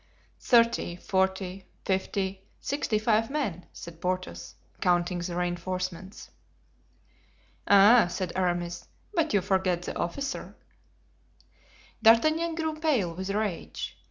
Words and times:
"Thirty, 0.39 0.95
forty, 0.95 1.67
fifty, 1.85 2.43
sixty 2.59 2.97
five 2.97 3.29
men," 3.29 3.67
said 3.71 4.01
Porthos, 4.01 4.55
counting 4.79 5.19
the 5.19 5.35
reinforcements. 5.35 6.31
"Ah!" 7.67 8.07
said 8.09 8.33
Aramis, 8.35 8.87
"but 9.13 9.31
you 9.31 9.41
forget 9.41 9.83
the 9.83 9.95
officer." 9.95 10.55
D'Artagnan 12.01 12.55
grew 12.55 12.73
pale 12.79 13.13
with 13.13 13.29
rage. 13.29 13.95